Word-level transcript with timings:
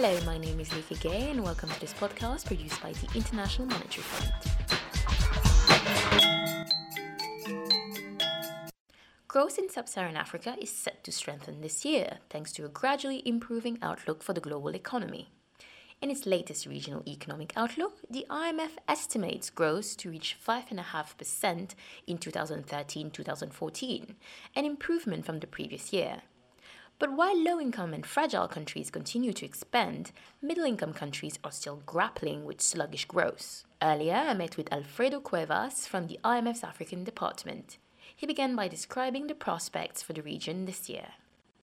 Hello, 0.00 0.16
my 0.24 0.38
name 0.38 0.60
is 0.60 0.72
Lika 0.72 0.94
Gueye, 0.94 1.32
and 1.32 1.42
welcome 1.42 1.68
to 1.70 1.80
this 1.80 1.92
podcast 1.92 2.46
produced 2.46 2.80
by 2.80 2.92
the 2.92 3.08
International 3.16 3.66
Monetary 3.66 4.04
Fund. 4.04 4.32
Growth 9.26 9.58
in 9.58 9.68
sub 9.68 9.88
Saharan 9.88 10.16
Africa 10.16 10.54
is 10.60 10.70
set 10.70 11.02
to 11.02 11.10
strengthen 11.10 11.62
this 11.62 11.84
year 11.84 12.18
thanks 12.30 12.52
to 12.52 12.64
a 12.64 12.68
gradually 12.68 13.24
improving 13.26 13.76
outlook 13.82 14.22
for 14.22 14.34
the 14.34 14.40
global 14.40 14.76
economy. 14.76 15.30
In 16.00 16.12
its 16.12 16.26
latest 16.26 16.64
regional 16.64 17.02
economic 17.04 17.52
outlook, 17.56 17.94
the 18.08 18.24
IMF 18.30 18.78
estimates 18.86 19.50
growth 19.50 19.96
to 19.96 20.10
reach 20.10 20.38
5.5% 20.46 21.74
in 22.06 22.18
2013 22.18 23.10
2014, 23.10 24.14
an 24.54 24.64
improvement 24.64 25.26
from 25.26 25.40
the 25.40 25.48
previous 25.48 25.92
year. 25.92 26.22
But 26.98 27.12
while 27.12 27.40
low 27.40 27.60
income 27.60 27.94
and 27.94 28.04
fragile 28.04 28.48
countries 28.48 28.90
continue 28.90 29.32
to 29.32 29.46
expand, 29.46 30.10
middle 30.42 30.64
income 30.64 30.92
countries 30.92 31.38
are 31.44 31.52
still 31.52 31.82
grappling 31.86 32.44
with 32.44 32.60
sluggish 32.60 33.04
growth. 33.04 33.64
Earlier, 33.80 34.16
I 34.16 34.34
met 34.34 34.56
with 34.56 34.72
Alfredo 34.72 35.20
Cuevas 35.20 35.86
from 35.86 36.08
the 36.08 36.18
IMF's 36.24 36.64
African 36.64 37.04
Department. 37.04 37.78
He 38.16 38.26
began 38.26 38.56
by 38.56 38.66
describing 38.66 39.28
the 39.28 39.36
prospects 39.36 40.02
for 40.02 40.12
the 40.12 40.22
region 40.22 40.64
this 40.64 40.88
year. 40.88 41.06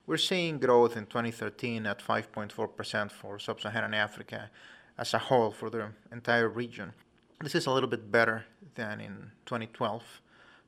We're 0.07 0.17
seeing 0.17 0.57
growth 0.57 0.95
in 0.95 1.05
2013 1.07 1.85
at 1.85 2.01
5.4% 2.01 3.11
for 3.11 3.37
sub 3.37 3.59
Saharan 3.59 3.93
Africa 3.93 4.49
as 4.97 5.13
a 5.13 5.19
whole 5.19 5.51
for 5.51 5.69
the 5.69 5.89
entire 6.13 6.47
region. 6.47 6.93
This 7.41 7.55
is 7.55 7.65
a 7.65 7.71
little 7.71 7.89
bit 7.89 8.09
better 8.09 8.45
than 8.75 9.01
in 9.01 9.31
2012, 9.47 10.21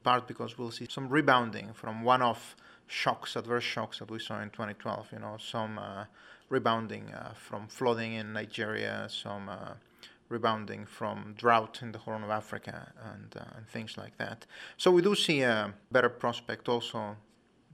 part 0.03 0.27
because 0.27 0.57
we'll 0.57 0.71
see 0.71 0.87
some 0.89 1.07
rebounding 1.07 1.71
from 1.71 2.03
one 2.03 2.21
off 2.21 2.57
shocks, 2.87 3.35
adverse 3.35 3.63
shocks 3.63 3.99
that 3.99 4.09
we 4.09 4.19
saw 4.19 4.41
in 4.41 4.49
2012. 4.49 5.07
You 5.13 5.19
know, 5.19 5.37
some 5.39 5.77
uh, 5.77 6.05
rebounding 6.49 7.13
uh, 7.13 7.33
from 7.33 7.67
flooding 7.67 8.13
in 8.13 8.33
Nigeria, 8.33 9.07
some 9.09 9.49
uh, 9.49 9.73
rebounding 10.29 10.85
from 10.85 11.35
drought 11.37 11.79
in 11.81 11.91
the 11.91 11.99
Horn 11.99 12.23
of 12.23 12.29
Africa, 12.29 12.91
and, 13.13 13.35
uh, 13.35 13.57
and 13.57 13.67
things 13.67 13.97
like 13.97 14.17
that. 14.17 14.45
So 14.77 14.91
we 14.91 15.01
do 15.01 15.15
see 15.15 15.41
a 15.41 15.73
better 15.91 16.09
prospect 16.09 16.67
also. 16.69 17.15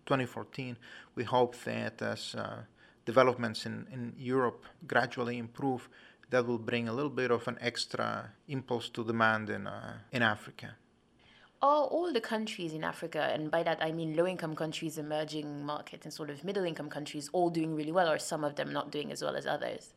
2014, 0.05 0.75
we 1.15 1.23
hope 1.23 1.55
that 1.63 2.01
as 2.01 2.35
uh, 2.35 2.57
developments 3.05 3.65
in, 3.65 3.87
in 3.89 4.13
Europe 4.17 4.65
gradually 4.85 5.37
improve, 5.37 5.87
that 6.29 6.45
will 6.45 6.57
bring 6.57 6.89
a 6.89 6.93
little 6.93 7.09
bit 7.09 7.31
of 7.31 7.47
an 7.47 7.57
extra 7.61 8.29
impulse 8.49 8.89
to 8.89 9.05
demand 9.05 9.49
in, 9.49 9.65
uh, 9.65 9.93
in 10.11 10.21
Africa 10.21 10.75
are 11.63 11.85
all 11.85 12.11
the 12.11 12.19
countries 12.19 12.73
in 12.73 12.83
Africa, 12.83 13.31
and 13.33 13.49
by 13.49 13.63
that 13.63 13.81
I 13.81 13.91
mean 13.93 14.17
low 14.17 14.27
income 14.27 14.55
countries, 14.55 14.97
emerging 14.97 15.65
markets, 15.65 16.05
and 16.05 16.13
sort 16.13 16.29
of 16.29 16.43
middle 16.43 16.65
income 16.65 16.89
countries, 16.89 17.29
all 17.31 17.49
doing 17.49 17.73
really 17.73 17.93
well, 17.93 18.09
or 18.11 18.19
some 18.19 18.43
of 18.43 18.55
them 18.55 18.73
not 18.73 18.91
doing 18.91 19.11
as 19.13 19.23
well 19.23 19.35
as 19.35 19.47
others? 19.47 19.93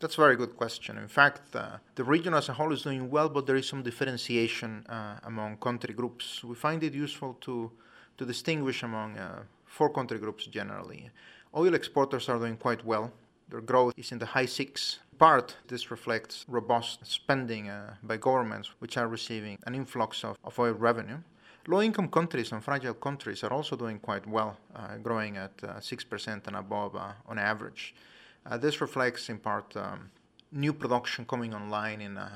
That's 0.00 0.16
a 0.18 0.20
very 0.20 0.36
good 0.36 0.56
question. 0.56 0.96
In 0.98 1.08
fact, 1.08 1.56
uh, 1.56 1.78
the 1.96 2.04
region 2.04 2.32
as 2.34 2.48
a 2.48 2.52
whole 2.52 2.72
is 2.72 2.82
doing 2.82 3.10
well, 3.10 3.28
but 3.28 3.44
there 3.46 3.56
is 3.56 3.66
some 3.68 3.82
differentiation 3.82 4.86
uh, 4.88 5.18
among 5.24 5.56
country 5.56 5.94
groups. 5.94 6.44
We 6.44 6.54
find 6.54 6.82
it 6.84 6.94
useful 6.94 7.34
to, 7.40 7.72
to 8.18 8.24
distinguish 8.24 8.84
among 8.84 9.18
uh, 9.18 9.42
four 9.66 9.90
country 9.90 10.18
groups 10.18 10.46
generally. 10.46 11.10
Oil 11.56 11.74
exporters 11.74 12.28
are 12.28 12.38
doing 12.38 12.56
quite 12.56 12.84
well. 12.84 13.12
Their 13.48 13.60
growth 13.60 13.94
is 13.96 14.12
in 14.12 14.18
the 14.18 14.26
high 14.26 14.46
six 14.46 15.00
part, 15.18 15.56
this 15.68 15.90
reflects 15.90 16.44
robust 16.48 17.06
spending 17.06 17.68
uh, 17.68 17.94
by 18.02 18.16
governments, 18.16 18.70
which 18.78 18.96
are 18.96 19.08
receiving 19.08 19.58
an 19.66 19.74
influx 19.74 20.24
of, 20.24 20.36
of 20.44 20.58
oil 20.58 20.74
revenue. 20.74 21.18
Low 21.66 21.80
income 21.80 22.08
countries 22.08 22.52
and 22.52 22.62
fragile 22.62 22.94
countries 22.94 23.42
are 23.42 23.52
also 23.52 23.76
doing 23.76 23.98
quite 23.98 24.26
well, 24.26 24.58
uh, 24.76 24.96
growing 24.98 25.36
at 25.36 25.52
uh, 25.62 25.74
6% 25.76 26.46
and 26.46 26.56
above 26.56 26.94
uh, 26.94 27.12
on 27.26 27.38
average. 27.38 27.94
Uh, 28.44 28.58
this 28.58 28.80
reflects, 28.80 29.30
in 29.30 29.38
part, 29.38 29.74
um, 29.76 30.10
new 30.52 30.72
production 30.72 31.24
coming 31.24 31.54
online 31.54 32.02
in 32.02 32.18
uh, 32.18 32.28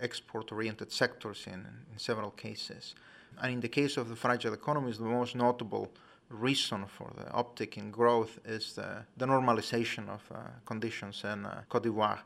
export 0.00 0.50
oriented 0.52 0.90
sectors 0.90 1.44
in, 1.46 1.66
in 1.92 1.98
several 1.98 2.30
cases. 2.30 2.94
And 3.40 3.52
in 3.52 3.60
the 3.60 3.68
case 3.68 3.96
of 3.96 4.08
the 4.08 4.16
fragile 4.16 4.54
economies, 4.54 4.98
the 4.98 5.04
most 5.04 5.34
notable 5.34 5.92
reason 6.32 6.86
for 6.86 7.10
the 7.16 7.24
uptick 7.30 7.76
in 7.76 7.90
growth 7.90 8.38
is 8.44 8.74
the, 8.74 9.04
the 9.16 9.26
normalization 9.26 10.08
of 10.08 10.22
uh, 10.30 10.38
conditions 10.64 11.22
in 11.24 11.46
uh, 11.46 11.62
Cote 11.68 11.84
d'Ivoire. 11.84 12.20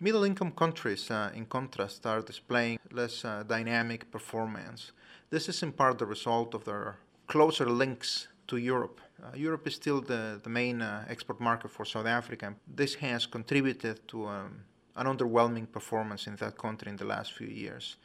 Middle 0.00 0.24
income 0.24 0.52
countries, 0.52 1.10
uh, 1.10 1.30
in 1.34 1.46
contrast, 1.46 2.06
are 2.06 2.22
displaying 2.22 2.78
less 2.90 3.24
uh, 3.24 3.44
dynamic 3.46 4.10
performance. 4.10 4.92
This 5.30 5.48
is 5.48 5.62
in 5.62 5.72
part 5.72 5.98
the 5.98 6.06
result 6.06 6.54
of 6.54 6.64
their 6.64 6.96
closer 7.26 7.66
links 7.66 8.28
to 8.48 8.56
Europe. 8.56 9.00
Uh, 9.22 9.36
Europe 9.36 9.66
is 9.66 9.74
still 9.74 10.00
the, 10.00 10.40
the 10.42 10.50
main 10.50 10.82
uh, 10.82 11.04
export 11.08 11.40
market 11.40 11.70
for 11.70 11.84
South 11.84 12.06
Africa. 12.06 12.54
This 12.66 12.94
has 12.96 13.26
contributed 13.26 14.06
to 14.08 14.26
um, 14.26 14.64
an 14.96 15.06
underwhelming 15.06 15.70
performance 15.70 16.26
in 16.26 16.36
that 16.36 16.58
country 16.58 16.90
in 16.90 16.96
the 16.96 17.04
last 17.04 17.32
few 17.32 17.46
years. 17.46 17.96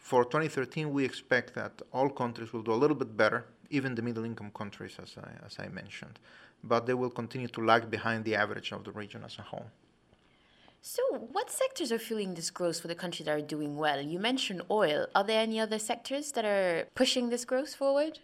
For 0.00 0.24
2013, 0.24 0.92
we 0.92 1.04
expect 1.04 1.54
that 1.54 1.82
all 1.92 2.08
countries 2.10 2.52
will 2.52 2.62
do 2.62 2.72
a 2.72 2.80
little 2.82 2.96
bit 2.96 3.16
better 3.16 3.44
even 3.70 3.94
the 3.94 4.02
middle 4.02 4.24
income 4.24 4.50
countries, 4.50 4.96
as 5.00 5.14
I, 5.16 5.46
as 5.46 5.56
I 5.58 5.68
mentioned. 5.68 6.18
But 6.64 6.86
they 6.86 6.94
will 6.94 7.10
continue 7.10 7.48
to 7.48 7.64
lag 7.64 7.88
behind 7.90 8.24
the 8.24 8.34
average 8.34 8.72
of 8.72 8.82
the 8.82 8.90
region 8.90 9.22
as 9.24 9.38
a 9.38 9.42
whole. 9.42 9.70
So, 10.82 11.02
what 11.32 11.50
sectors 11.50 11.92
are 11.92 11.98
fueling 11.98 12.34
this 12.34 12.50
growth 12.50 12.80
for 12.80 12.88
the 12.88 12.94
countries 12.94 13.26
that 13.26 13.32
are 13.32 13.40
doing 13.40 13.76
well? 13.76 14.00
You 14.00 14.18
mentioned 14.18 14.62
oil. 14.70 15.06
Are 15.14 15.22
there 15.22 15.40
any 15.40 15.60
other 15.60 15.78
sectors 15.78 16.32
that 16.32 16.44
are 16.44 16.86
pushing 16.94 17.28
this 17.28 17.44
growth 17.44 17.74
forward? 17.74 18.18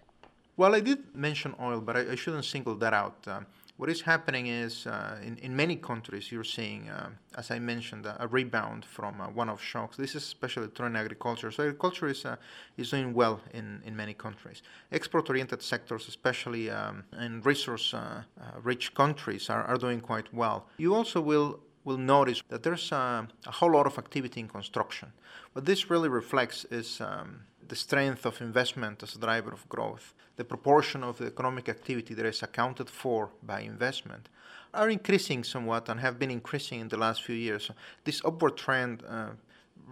Well, 0.56 0.74
I 0.74 0.80
did 0.80 1.14
mention 1.14 1.54
oil, 1.60 1.80
but 1.80 1.96
I, 1.96 2.12
I 2.12 2.14
shouldn't 2.14 2.46
single 2.46 2.74
that 2.76 2.94
out. 2.94 3.16
Um, 3.26 3.46
what 3.76 3.90
is 3.90 4.00
happening 4.00 4.46
is 4.46 4.86
uh, 4.86 5.18
in, 5.22 5.36
in 5.38 5.54
many 5.54 5.76
countries 5.76 6.32
you're 6.32 6.44
seeing, 6.44 6.88
uh, 6.88 7.10
as 7.36 7.50
I 7.50 7.58
mentioned, 7.58 8.06
a, 8.06 8.26
rebound 8.26 8.84
from 8.84 9.20
uh, 9.20 9.28
one-off 9.28 9.62
shocks. 9.62 9.96
This 9.96 10.14
is 10.14 10.22
especially 10.22 10.68
true 10.68 10.86
in 10.86 10.96
agriculture. 10.96 11.50
So 11.50 11.64
agriculture 11.64 12.08
is, 12.08 12.24
uh, 12.24 12.36
is 12.76 12.90
doing 12.90 13.12
well 13.12 13.40
in, 13.52 13.82
in 13.84 13.94
many 13.94 14.14
countries. 14.14 14.62
Export-oriented 14.92 15.62
sectors, 15.62 16.08
especially 16.08 16.70
um, 16.70 17.04
in 17.20 17.42
resource-rich 17.42 18.88
uh, 18.88 18.92
uh, 18.92 18.96
countries, 18.96 19.50
are, 19.50 19.64
are 19.64 19.76
doing 19.76 20.00
quite 20.00 20.32
well. 20.32 20.66
You 20.78 20.94
also 20.94 21.20
will 21.20 21.60
will 21.84 21.96
notice 21.96 22.42
that 22.48 22.64
there's 22.64 22.90
a, 22.90 23.28
a 23.46 23.50
whole 23.52 23.70
lot 23.70 23.86
of 23.86 23.96
activity 23.96 24.40
in 24.40 24.48
construction. 24.48 25.12
What 25.52 25.64
this 25.64 25.88
really 25.88 26.08
reflects 26.08 26.64
is 26.72 27.00
um, 27.00 27.42
the 27.68 27.76
strength 27.76 28.26
of 28.26 28.40
investment 28.40 29.02
as 29.02 29.14
a 29.14 29.18
driver 29.18 29.52
of 29.52 29.68
growth, 29.68 30.14
the 30.36 30.44
proportion 30.44 31.02
of 31.02 31.18
the 31.18 31.26
economic 31.26 31.68
activity 31.68 32.14
that 32.14 32.26
is 32.26 32.42
accounted 32.42 32.88
for 32.88 33.30
by 33.42 33.60
investment, 33.60 34.28
are 34.74 34.90
increasing 34.90 35.42
somewhat 35.44 35.88
and 35.88 36.00
have 36.00 36.18
been 36.18 36.30
increasing 36.30 36.80
in 36.80 36.88
the 36.88 36.96
last 36.96 37.22
few 37.22 37.34
years. 37.34 37.70
This 38.04 38.22
upward 38.24 38.56
trend 38.56 39.02
uh, 39.08 39.30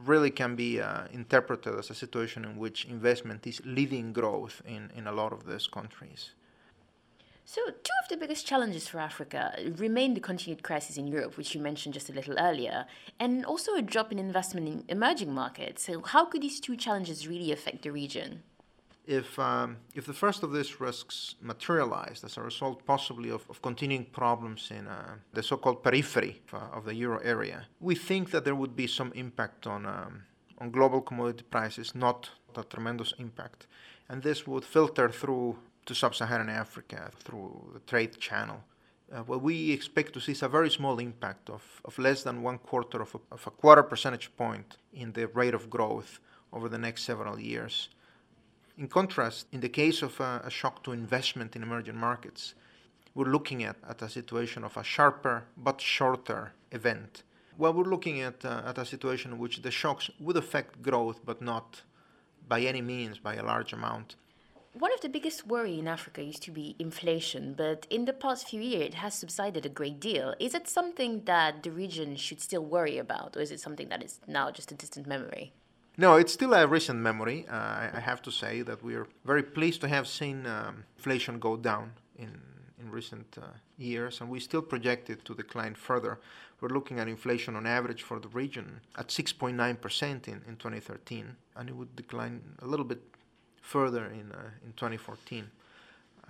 really 0.05 0.31
can 0.31 0.57
be 0.57 0.81
uh, 0.81 1.05
interpreted 1.13 1.79
as 1.79 1.91
a 1.91 1.95
situation 1.95 2.45
in 2.45 2.57
which 2.57 2.85
investment 2.85 3.47
is 3.47 3.61
leading 3.65 4.13
growth 4.13 4.63
in, 4.67 4.91
in 4.97 5.07
a 5.07 5.13
lot 5.13 5.33
of 5.33 5.47
these 5.47 5.67
countries. 5.67 6.33
So, 7.47 7.61
two 7.67 7.93
of 8.03 8.09
the 8.09 8.17
biggest 8.17 8.47
challenges 8.47 8.89
for 8.89 8.99
Africa 8.99 9.55
remain 9.77 10.15
the 10.15 10.21
continued 10.21 10.63
crisis 10.63 10.97
in 10.97 11.07
Europe, 11.07 11.37
which 11.37 11.55
you 11.55 11.61
mentioned 11.61 11.93
just 11.93 12.09
a 12.09 12.13
little 12.13 12.39
earlier, 12.39 12.87
and 13.21 13.45
also 13.45 13.75
a 13.75 13.83
drop 13.83 14.11
in 14.11 14.19
investment 14.19 14.67
in 14.67 14.85
emerging 14.89 15.35
markets. 15.35 15.85
So, 15.85 16.01
how 16.01 16.25
could 16.25 16.41
these 16.41 16.59
two 16.59 16.75
challenges 16.75 17.29
really 17.29 17.53
affect 17.53 17.83
the 17.83 17.93
region? 17.93 18.43
If, 19.07 19.39
um, 19.39 19.77
if 19.95 20.07
the 20.07 20.15
first 20.15 20.43
of 20.43 20.55
these 20.55 20.81
risks 20.81 21.35
materialized 21.43 22.25
as 22.25 22.39
a 22.39 22.41
result, 22.41 22.87
possibly 22.87 23.29
of, 23.29 23.45
of 23.51 23.61
continuing 23.61 24.07
problems 24.07 24.71
in 24.71 24.89
uh, 24.89 25.17
the 25.35 25.43
so 25.43 25.59
called 25.59 25.83
periphery 25.83 26.41
of, 26.51 26.55
uh, 26.55 26.77
of, 26.77 26.87
the 26.87 26.95
euro 26.95 27.21
area, 27.23 27.67
we 27.81 27.95
think 27.95 28.31
that 28.31 28.47
there 28.47 28.55
would 28.55 28.75
be 28.75 28.87
some 28.87 29.13
impact 29.15 29.67
on, 29.67 29.85
um, 29.85 30.23
on 30.57 30.71
global 30.71 31.03
commodity 31.03 31.45
prices, 31.51 31.95
not 31.95 32.31
a 32.57 32.65
tremendous 32.65 33.13
impact. 33.19 33.67
And 34.09 34.23
this 34.23 34.47
would 34.47 34.65
filter 34.65 35.11
through 35.11 35.59
to 35.87 35.95
sub-Saharan 35.95 36.49
Africa 36.49 37.11
through 37.19 37.71
the 37.73 37.81
trade 37.81 38.19
channel. 38.19 38.63
Uh, 39.13 39.23
what 39.23 39.43
we 39.43 39.71
expect 39.71 40.13
to 40.15 40.21
see 40.21 40.33
is 40.33 40.43
a 40.43 40.49
very 40.49 40.71
small 40.71 40.99
impact 40.99 41.51
of, 41.51 41.63
of 41.85 41.99
less 41.99 42.23
than 42.23 42.43
one 42.43 42.59
quarter 42.59 43.03
of 43.03 43.15
a, 43.15 43.35
of 43.35 43.47
a 43.47 43.51
quarter 43.51 43.83
percentage 43.83 44.35
point 44.37 44.79
in 44.93 45.13
the 45.13 45.29
rate 45.29 45.55
of 45.55 45.69
growth 45.69 46.21
over 46.53 46.69
the 46.69 46.79
next 46.79 47.03
several 47.03 47.39
years. 47.39 47.91
In 48.79 48.89
contrast, 48.89 49.47
in 49.53 49.61
the 49.61 49.69
case 49.69 50.03
of 50.03 50.19
a, 50.21 50.43
a 50.45 50.51
shock 50.51 50.83
to 50.85 50.93
investment 50.93 51.55
in 51.55 51.63
emerging 51.63 51.97
markets, 51.97 52.55
we're 53.15 53.27
looking 53.27 53.63
at, 53.63 53.77
at 53.89 54.03
a 54.03 54.09
situation 54.09 54.65
of 54.65 54.77
a 54.77 54.83
sharper 54.83 55.45
but 55.57 55.81
shorter 55.81 56.53
event. 56.73 57.23
Well, 57.57 57.73
we're 57.73 57.85
looking 57.85 58.21
at, 58.21 58.45
uh, 58.45 58.63
at 58.67 58.79
a 58.79 58.85
situation 58.85 59.33
in 59.33 59.39
which 59.39 59.63
the 59.63 59.71
shocks 59.71 60.11
would 60.19 60.37
affect 60.37 60.83
growth, 60.83 61.21
but 61.25 61.41
not 61.41 61.83
by 62.49 62.63
any 62.63 62.83
means 62.83 63.19
by 63.19 63.37
a 63.37 63.45
large 63.45 63.73
amount. 63.73 64.17
One 64.77 64.93
of 64.93 65.01
the 65.03 65.09
biggest 65.09 65.47
worry 65.47 65.79
in 65.79 65.87
Africa 65.87 66.21
used 66.21 66.43
to 66.43 66.51
be 66.51 66.75
inflation, 66.81 67.55
but 67.57 67.87
in 67.91 68.07
the 68.07 68.13
past 68.13 68.49
few 68.49 68.61
years 68.61 68.89
it 68.89 68.95
has 68.95 69.15
subsided 69.15 69.65
a 69.65 69.69
great 69.69 70.01
deal. 70.01 70.35
Is 70.41 70.53
it 70.53 70.67
something 70.67 71.23
that 71.27 71.63
the 71.63 71.71
region 71.71 72.17
should 72.17 72.41
still 72.41 72.65
worry 72.65 72.99
about, 72.99 73.37
or 73.37 73.41
is 73.41 73.53
it 73.53 73.61
something 73.61 73.89
that 73.91 74.03
is 74.03 74.19
now 74.27 74.51
just 74.51 74.73
a 74.73 74.75
distant 74.75 75.07
memory? 75.07 75.53
No, 75.97 76.17
it's 76.17 76.33
still 76.33 76.55
a 76.55 76.67
recent 76.67 76.99
memory. 76.99 77.47
Uh, 77.49 77.89
I 77.93 78.01
have 78.01 78.21
to 78.23 78.33
say 78.33 78.63
that 78.63 78.83
we 78.83 78.97
are 78.97 79.07
very 79.25 79.45
pleased 79.45 79.81
to 79.83 79.89
have 79.89 80.09
seen 80.09 80.45
um, 80.45 80.83
inflation 80.97 81.39
go 81.39 81.57
down 81.57 81.93
in, 82.19 82.41
in 82.81 82.91
recent 82.91 83.39
uh, 83.41 83.47
years, 83.79 84.21
and 84.21 84.29
we 84.29 84.41
still 84.41 84.63
project 84.63 85.09
it 85.09 85.25
to 85.27 85.37
decline 85.37 85.77
further. 85.77 86.19
We're 86.61 86.71
looking 86.71 86.99
at 86.99 87.07
inflation 87.07 87.55
on 87.55 87.65
average 87.65 88.03
for 88.03 88.19
the 88.19 88.29
region 88.29 88.81
at 88.99 89.07
6.9% 89.07 90.27
in, 90.27 90.43
in 90.49 90.57
2013, 90.57 91.37
and 91.55 91.69
it 91.69 91.77
would 91.77 91.95
decline 91.95 92.43
a 92.61 92.67
little 92.67 92.85
bit 92.85 93.14
further 93.65 94.07
in, 94.07 94.31
uh, 94.33 94.51
in 94.65 94.73
2014. 94.77 95.51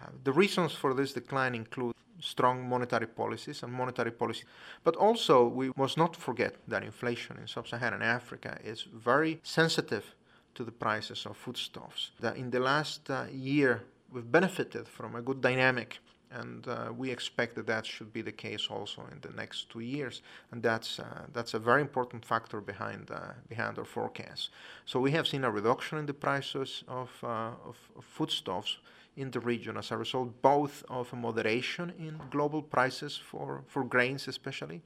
Uh, 0.01 0.07
the 0.23 0.33
reasons 0.33 0.73
for 0.73 0.95
this 0.95 1.13
decline 1.13 1.55
include 1.55 1.95
strong 2.21 2.69
monetary 2.69 3.07
policies 3.07 3.63
and 3.63 3.73
monetary 3.73 4.11
policy. 4.11 4.45
But 4.85 4.97
also, 4.97 5.47
we 5.47 5.73
must 5.77 5.99
not 5.99 6.17
forget 6.17 6.55
that 6.69 6.83
inflation 6.83 7.37
in 7.41 7.49
sub 7.49 7.67
Saharan 7.67 8.03
Africa 8.03 8.59
is 8.65 8.83
very 8.83 9.41
sensitive 9.43 10.15
to 10.55 10.65
the 10.65 10.73
prices 10.73 11.27
of 11.27 11.37
foodstuffs. 11.37 12.13
That 12.21 12.37
in 12.37 12.51
the 12.51 12.61
last 12.61 13.11
uh, 13.11 13.25
year, 13.33 13.83
we've 14.13 14.31
benefited 14.31 14.89
from 14.89 15.17
a 15.17 15.23
good 15.23 15.41
dynamic. 15.41 15.99
And 16.31 16.67
uh, 16.67 16.93
we 16.97 17.11
expect 17.11 17.55
that 17.55 17.67
that 17.67 17.87
should 17.87 18.13
be 18.13 18.23
the 18.23 18.33
case 18.33 18.67
also 18.69 19.03
in 19.13 19.21
the 19.21 19.35
next 19.37 19.71
two 19.71 19.81
years, 19.81 20.23
and 20.51 20.63
that's 20.63 20.99
uh, 20.99 21.27
that's 21.33 21.55
a 21.55 21.59
very 21.61 21.81
important 21.81 22.25
factor 22.25 22.61
behind 22.61 23.11
uh, 23.11 23.35
behind 23.49 23.79
our 23.79 23.85
forecast. 23.85 24.51
So 24.85 24.99
we 24.99 25.13
have 25.13 25.27
seen 25.29 25.45
a 25.45 25.51
reduction 25.51 25.99
in 25.99 26.07
the 26.07 26.15
prices 26.15 26.83
of, 26.89 27.11
uh, 27.23 27.53
of, 27.69 27.77
of 27.97 28.05
foodstuffs, 28.05 28.79
in 29.17 29.31
the 29.31 29.41
region 29.41 29.77
as 29.77 29.91
a 29.91 29.97
result 29.97 30.43
both 30.43 30.85
of 30.89 31.13
a 31.13 31.17
moderation 31.17 31.93
in 31.99 32.21
global 32.31 32.63
prices 32.63 33.17
for, 33.17 33.63
for 33.67 33.85
grains 33.85 34.29
especially, 34.29 34.83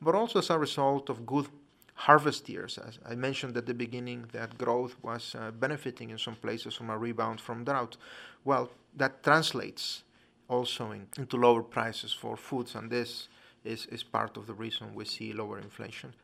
but 0.00 0.14
also 0.14 0.38
as 0.38 0.50
a 0.50 0.58
result 0.58 1.10
of 1.10 1.26
good 1.26 1.46
harvest 1.94 2.48
years. 2.48 2.78
As 2.78 2.98
I 3.08 3.14
mentioned 3.14 3.56
at 3.56 3.66
the 3.66 3.74
beginning, 3.74 4.26
that 4.32 4.56
growth 4.56 4.96
was 5.02 5.34
uh, 5.38 5.50
benefiting 5.50 6.10
in 6.10 6.18
some 6.18 6.36
places 6.36 6.74
from 6.74 6.90
a 6.90 6.98
rebound 6.98 7.40
from 7.40 7.64
drought. 7.64 7.96
Well, 8.44 8.70
that 8.96 9.22
translates 9.22 10.04
also 10.48 10.92
in, 10.92 11.06
into 11.16 11.36
lower 11.36 11.62
prices 11.62 12.12
for 12.12 12.36
foods, 12.36 12.74
and 12.74 12.90
this 12.90 13.28
is, 13.64 13.86
is 13.86 14.02
part 14.02 14.36
of 14.36 14.46
the 14.46 14.54
reason 14.54 14.94
we 14.94 15.04
see 15.04 15.32
lower 15.32 15.58
inflation. 15.58 16.14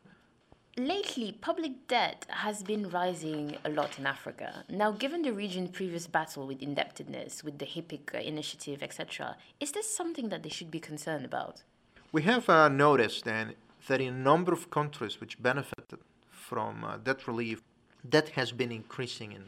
Lately, 0.77 1.33
public 1.41 1.87
debt 1.87 2.25
has 2.29 2.63
been 2.63 2.89
rising 2.89 3.57
a 3.65 3.69
lot 3.69 3.99
in 3.99 4.05
Africa. 4.05 4.63
Now, 4.69 4.91
given 4.91 5.23
the 5.23 5.33
region's 5.33 5.71
previous 5.71 6.07
battle 6.07 6.47
with 6.47 6.61
indebtedness, 6.61 7.43
with 7.43 7.57
the 7.57 7.65
HIPC 7.65 8.23
initiative, 8.23 8.81
etc., 8.81 9.35
is 9.59 9.71
this 9.71 9.93
something 9.93 10.29
that 10.29 10.43
they 10.43 10.49
should 10.49 10.71
be 10.71 10.79
concerned 10.79 11.25
about? 11.25 11.63
We 12.11 12.21
have 12.21 12.47
uh, 12.47 12.69
noticed 12.69 13.25
then 13.25 13.55
that 13.87 13.99
in 13.99 14.13
a 14.13 14.17
number 14.17 14.53
of 14.53 14.69
countries 14.69 15.19
which 15.19 15.41
benefited 15.41 15.99
from 16.29 16.83
uh, 16.83 16.97
debt 16.97 17.27
relief, 17.27 17.61
debt 18.07 18.29
has 18.29 18.51
been 18.51 18.71
increasing 18.71 19.33
in, 19.33 19.43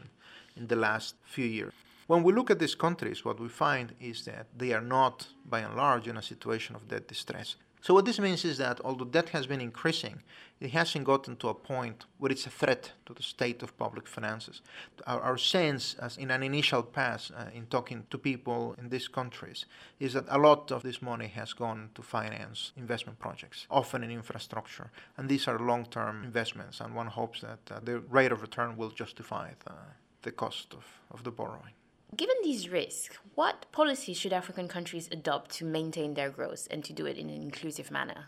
in 0.56 0.66
the 0.66 0.76
last 0.76 1.14
few 1.24 1.46
years. 1.46 1.72
When 2.08 2.22
we 2.22 2.32
look 2.32 2.50
at 2.50 2.58
these 2.58 2.74
countries, 2.74 3.24
what 3.24 3.38
we 3.38 3.48
find 3.48 3.94
is 4.00 4.24
that 4.24 4.46
they 4.56 4.72
are 4.72 4.80
not, 4.80 5.28
by 5.48 5.60
and 5.60 5.76
large, 5.76 6.08
in 6.08 6.16
a 6.16 6.22
situation 6.22 6.74
of 6.74 6.88
debt 6.88 7.06
distress. 7.06 7.56
So 7.80 7.94
what 7.94 8.04
this 8.04 8.20
means 8.20 8.44
is 8.44 8.58
that 8.58 8.80
although 8.84 9.04
debt 9.04 9.30
has 9.30 9.46
been 9.46 9.60
increasing, 9.60 10.22
it 10.60 10.70
hasn't 10.70 11.04
gotten 11.04 11.34
to 11.36 11.48
a 11.48 11.54
point 11.54 12.06
where 12.18 12.30
it's 12.30 12.46
a 12.46 12.50
threat 12.50 12.92
to 13.06 13.14
the 13.14 13.24
state 13.24 13.62
of 13.62 13.76
public 13.76 14.06
finances. 14.06 14.62
Our, 15.04 15.20
our 15.20 15.38
sense, 15.38 15.94
as 15.94 16.16
in 16.16 16.30
an 16.30 16.44
initial 16.44 16.84
pass, 16.84 17.32
uh, 17.32 17.50
in 17.52 17.66
talking 17.66 18.06
to 18.10 18.18
people 18.18 18.76
in 18.78 18.88
these 18.88 19.08
countries, 19.08 19.66
is 19.98 20.12
that 20.12 20.26
a 20.28 20.38
lot 20.38 20.70
of 20.70 20.84
this 20.84 21.02
money 21.02 21.26
has 21.26 21.52
gone 21.52 21.90
to 21.96 22.02
finance 22.02 22.70
investment 22.76 23.18
projects, 23.18 23.66
often 23.68 24.04
in 24.04 24.12
infrastructure, 24.12 24.92
and 25.16 25.28
these 25.28 25.48
are 25.48 25.58
long-term 25.58 26.22
investments, 26.22 26.80
and 26.80 26.94
one 26.94 27.08
hopes 27.08 27.40
that 27.40 27.58
uh, 27.70 27.80
the 27.82 27.98
rate 27.98 28.30
of 28.30 28.42
return 28.42 28.76
will 28.76 28.90
justify 28.90 29.50
the, 29.64 29.74
the 30.22 30.30
cost 30.30 30.72
of, 30.72 30.84
of 31.10 31.24
the 31.24 31.32
borrowing. 31.32 31.72
Given 32.14 32.36
these 32.42 32.68
risks, 32.68 33.16
what 33.34 33.64
policies 33.72 34.18
should 34.18 34.34
African 34.34 34.68
countries 34.68 35.08
adopt 35.10 35.50
to 35.52 35.64
maintain 35.64 36.12
their 36.12 36.28
growth 36.28 36.68
and 36.70 36.84
to 36.84 36.92
do 36.92 37.06
it 37.06 37.16
in 37.16 37.30
an 37.30 37.42
inclusive 37.42 37.90
manner? 37.90 38.26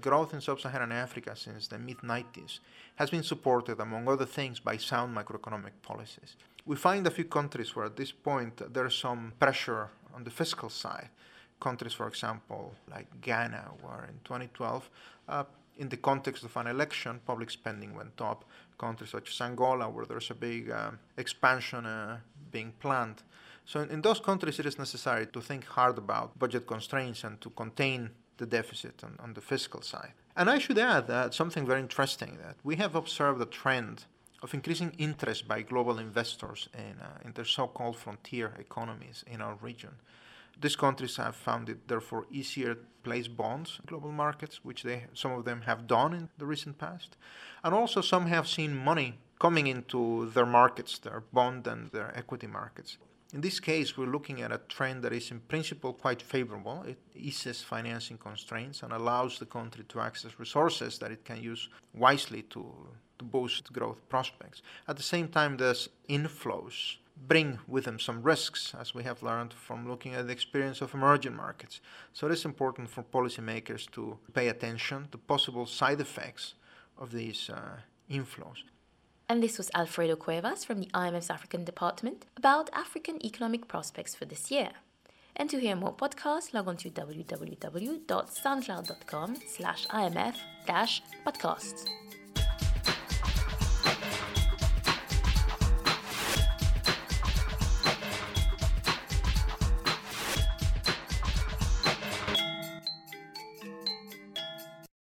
Growth 0.00 0.32
in 0.32 0.40
sub 0.40 0.60
Saharan 0.60 0.92
Africa 0.92 1.34
since 1.34 1.66
the 1.66 1.78
mid 1.78 1.98
90s 1.98 2.60
has 2.94 3.10
been 3.10 3.24
supported, 3.24 3.80
among 3.80 4.06
other 4.06 4.26
things, 4.26 4.60
by 4.60 4.76
sound 4.76 5.16
macroeconomic 5.16 5.72
policies. 5.82 6.36
We 6.64 6.76
find 6.76 7.04
a 7.04 7.10
few 7.10 7.24
countries 7.24 7.74
where 7.74 7.86
at 7.86 7.96
this 7.96 8.12
point 8.12 8.72
there's 8.72 8.94
some 8.94 9.32
pressure 9.40 9.90
on 10.14 10.22
the 10.22 10.30
fiscal 10.30 10.70
side. 10.70 11.08
Countries, 11.58 11.94
for 11.94 12.06
example, 12.06 12.74
like 12.88 13.08
Ghana, 13.20 13.72
where 13.80 14.04
in 14.04 14.20
2012, 14.24 14.88
uh, 15.28 15.44
in 15.78 15.88
the 15.88 15.96
context 15.96 16.44
of 16.44 16.56
an 16.56 16.66
election, 16.66 17.20
public 17.26 17.50
spending 17.50 17.94
went 17.94 18.20
up. 18.20 18.44
Countries 18.78 19.10
such 19.10 19.30
as 19.30 19.40
Angola, 19.40 19.88
where 19.88 20.04
there's 20.04 20.30
a 20.30 20.34
big 20.34 20.70
uh, 20.70 20.90
expansion 21.16 21.86
uh, 21.86 22.18
being 22.52 22.72
planned. 22.80 23.22
So 23.64 23.80
in, 23.80 24.02
those 24.02 24.20
countries, 24.20 24.58
it 24.58 24.66
is 24.66 24.78
necessary 24.78 25.26
to 25.26 25.40
think 25.40 25.64
hard 25.64 25.98
about 25.98 26.38
budget 26.38 26.66
constraints 26.66 27.24
and 27.24 27.40
to 27.40 27.50
contain 27.50 28.10
the 28.36 28.46
deficit 28.46 29.02
on, 29.04 29.16
on 29.20 29.34
the 29.34 29.40
fiscal 29.40 29.82
side. 29.82 30.12
And 30.36 30.48
I 30.48 30.58
should 30.58 30.78
add 30.78 31.06
that 31.08 31.34
something 31.34 31.66
very 31.66 31.80
interesting 31.80 32.38
that 32.44 32.56
we 32.64 32.76
have 32.76 32.94
observed 32.94 33.40
a 33.40 33.46
trend 33.46 34.04
of 34.42 34.54
increasing 34.54 34.92
interest 34.98 35.46
by 35.46 35.62
global 35.62 35.98
investors 35.98 36.68
in, 36.74 37.00
uh, 37.00 37.18
in 37.24 37.32
their 37.32 37.44
so-called 37.44 37.96
frontier 37.96 38.52
economies 38.58 39.24
in 39.26 39.40
our 39.40 39.54
region. 39.60 39.94
These 40.60 40.76
countries 40.76 41.16
have 41.16 41.34
found 41.34 41.68
it 41.68 41.88
therefore 41.88 42.26
easier 42.30 42.74
to 42.74 42.80
place 43.02 43.28
bonds 43.28 43.78
in 43.80 43.86
global 43.86 44.12
markets, 44.12 44.64
which 44.64 44.82
they 44.82 45.06
some 45.14 45.32
of 45.32 45.44
them 45.44 45.62
have 45.62 45.86
done 45.86 46.12
in 46.14 46.28
the 46.38 46.46
recent 46.46 46.78
past, 46.78 47.16
and 47.64 47.74
also 47.74 48.00
some 48.00 48.26
have 48.26 48.46
seen 48.46 48.76
money 48.76 49.18
coming 49.40 49.66
into 49.66 50.30
their 50.34 50.46
markets, 50.46 50.98
their 50.98 51.24
bond 51.32 51.66
and 51.66 51.90
their 51.90 52.16
equity 52.16 52.46
markets. 52.46 52.98
In 53.34 53.40
this 53.40 53.60
case, 53.60 53.96
we're 53.96 54.12
looking 54.12 54.42
at 54.42 54.52
a 54.52 54.60
trend 54.68 55.02
that 55.02 55.12
is 55.12 55.30
in 55.30 55.40
principle 55.40 55.94
quite 55.94 56.20
favorable. 56.20 56.82
It 56.82 56.98
eases 57.14 57.62
financing 57.62 58.18
constraints 58.18 58.82
and 58.82 58.92
allows 58.92 59.38
the 59.38 59.46
country 59.46 59.84
to 59.88 60.00
access 60.00 60.38
resources 60.38 60.98
that 60.98 61.10
it 61.10 61.24
can 61.24 61.42
use 61.42 61.70
wisely 61.94 62.42
to, 62.50 62.62
to 63.18 63.24
boost 63.24 63.72
growth 63.72 64.06
prospects. 64.10 64.60
At 64.86 64.98
the 64.98 65.02
same 65.02 65.28
time, 65.28 65.56
there's 65.56 65.88
inflows 66.10 66.96
bring 67.16 67.58
with 67.66 67.84
them 67.84 67.98
some 67.98 68.22
risks, 68.22 68.74
as 68.78 68.94
we 68.94 69.02
have 69.04 69.22
learned 69.22 69.52
from 69.52 69.88
looking 69.88 70.14
at 70.14 70.26
the 70.26 70.32
experience 70.32 70.80
of 70.80 70.94
emerging 70.94 71.34
markets. 71.34 71.80
So 72.12 72.26
it 72.26 72.32
is 72.32 72.44
important 72.44 72.90
for 72.90 73.02
policymakers 73.02 73.90
to 73.92 74.18
pay 74.32 74.48
attention 74.48 75.08
to 75.12 75.18
possible 75.18 75.66
side 75.66 76.00
effects 76.00 76.54
of 76.98 77.12
these 77.12 77.50
uh, 77.50 77.78
inflows. 78.10 78.64
And 79.28 79.40
this 79.42 79.56
was 79.56 79.70
Alfredo 79.74 80.16
Cuevas 80.16 80.64
from 80.64 80.80
the 80.80 80.90
IMF's 80.92 81.30
African 81.30 81.64
Department 81.64 82.26
about 82.36 82.68
African 82.74 83.24
economic 83.24 83.68
prospects 83.68 84.14
for 84.14 84.26
this 84.26 84.50
year. 84.50 84.72
And 85.34 85.48
to 85.48 85.58
hear 85.58 85.74
more 85.74 85.94
podcasts, 85.94 86.52
log 86.52 86.68
on 86.68 86.76
to 86.78 86.90
www.soundcloud.com 86.90 89.36
slash 89.46 89.86
IMF 89.86 90.34
podcasts. 90.68 91.88